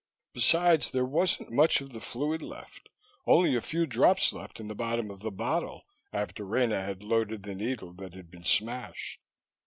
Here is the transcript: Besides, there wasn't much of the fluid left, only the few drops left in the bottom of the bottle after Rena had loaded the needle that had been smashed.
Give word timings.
Besides, 0.33 0.89
there 0.89 1.05
wasn't 1.05 1.51
much 1.51 1.79
of 1.79 1.91
the 1.91 2.01
fluid 2.01 2.41
left, 2.41 2.89
only 3.27 3.53
the 3.53 3.61
few 3.61 3.85
drops 3.85 4.33
left 4.33 4.59
in 4.59 4.67
the 4.67 4.73
bottom 4.73 5.11
of 5.11 5.19
the 5.19 5.29
bottle 5.29 5.83
after 6.11 6.43
Rena 6.43 6.83
had 6.83 7.03
loaded 7.03 7.43
the 7.43 7.53
needle 7.53 7.93
that 7.93 8.15
had 8.15 8.31
been 8.31 8.43
smashed. 8.43 9.19